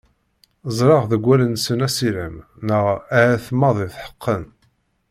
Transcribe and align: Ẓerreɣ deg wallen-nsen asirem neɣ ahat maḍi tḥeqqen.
Ẓerreɣ 0.77 1.03
deg 1.11 1.25
wallen-nsen 1.27 1.83
asirem 1.87 2.35
neɣ 2.67 2.85
ahat 3.19 3.47
maḍi 3.59 3.87
tḥeqqen. 3.93 4.43